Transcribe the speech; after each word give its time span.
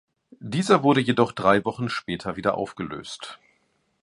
Dieser 0.39 0.81
wurde 0.81 0.99
jedoch 0.99 1.31
drei 1.31 1.63
Wochen 1.63 1.87
später 1.87 2.35
wieder 2.35 2.57
aufgelöst. 2.57 3.37